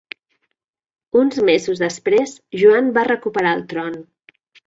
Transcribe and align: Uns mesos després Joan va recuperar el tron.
Uns 1.23 1.37
mesos 1.49 1.83
després 1.83 2.33
Joan 2.63 2.89
va 2.97 3.05
recuperar 3.09 3.55
el 3.61 3.65
tron. 3.75 4.01